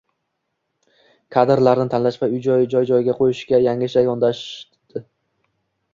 [1.35, 5.07] Kadrlarni tanlash va joy-joyiga qo‘yishga yangicha yondashilading